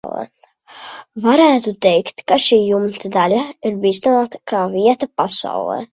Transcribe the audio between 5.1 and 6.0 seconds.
pasaulē.